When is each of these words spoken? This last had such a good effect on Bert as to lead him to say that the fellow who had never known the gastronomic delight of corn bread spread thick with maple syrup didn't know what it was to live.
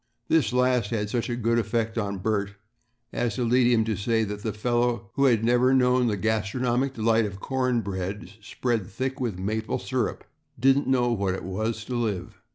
This 0.29 0.51
last 0.51 0.89
had 0.89 1.11
such 1.11 1.29
a 1.29 1.35
good 1.35 1.59
effect 1.59 1.95
on 1.95 2.17
Bert 2.17 2.55
as 3.13 3.35
to 3.35 3.43
lead 3.43 3.71
him 3.71 3.85
to 3.85 3.95
say 3.95 4.23
that 4.23 4.41
the 4.41 4.51
fellow 4.51 5.11
who 5.13 5.25
had 5.25 5.43
never 5.45 5.75
known 5.75 6.07
the 6.07 6.17
gastronomic 6.17 6.95
delight 6.95 7.27
of 7.27 7.39
corn 7.39 7.81
bread 7.81 8.31
spread 8.41 8.87
thick 8.87 9.21
with 9.21 9.37
maple 9.37 9.77
syrup 9.77 10.23
didn't 10.59 10.87
know 10.87 11.11
what 11.11 11.35
it 11.35 11.43
was 11.43 11.85
to 11.85 11.93
live. 11.93 12.41